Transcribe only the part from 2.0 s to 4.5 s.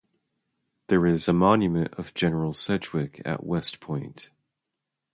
General Sedgwick at West Point.